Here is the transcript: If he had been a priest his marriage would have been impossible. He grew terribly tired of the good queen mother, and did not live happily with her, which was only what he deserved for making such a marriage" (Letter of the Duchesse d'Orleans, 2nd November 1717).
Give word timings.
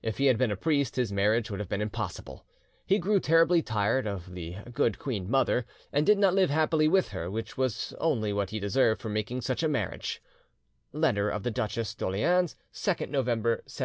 If 0.00 0.18
he 0.18 0.26
had 0.26 0.38
been 0.38 0.52
a 0.52 0.56
priest 0.56 0.94
his 0.94 1.10
marriage 1.10 1.50
would 1.50 1.58
have 1.58 1.68
been 1.68 1.80
impossible. 1.82 2.46
He 2.86 3.00
grew 3.00 3.18
terribly 3.18 3.62
tired 3.62 4.06
of 4.06 4.32
the 4.32 4.58
good 4.72 4.96
queen 5.00 5.28
mother, 5.28 5.66
and 5.92 6.06
did 6.06 6.18
not 6.20 6.34
live 6.34 6.50
happily 6.50 6.86
with 6.86 7.08
her, 7.08 7.28
which 7.28 7.58
was 7.58 7.92
only 7.98 8.32
what 8.32 8.50
he 8.50 8.60
deserved 8.60 9.02
for 9.02 9.08
making 9.08 9.40
such 9.40 9.64
a 9.64 9.68
marriage" 9.68 10.22
(Letter 10.92 11.28
of 11.30 11.42
the 11.42 11.50
Duchesse 11.50 11.96
d'Orleans, 11.96 12.54
2nd 12.72 13.08
November 13.08 13.50
1717). 13.66 13.78